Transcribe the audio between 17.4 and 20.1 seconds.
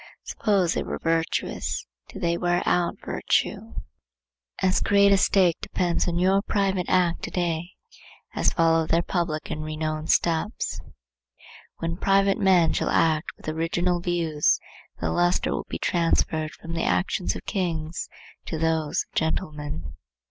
kings to those of gentlemen.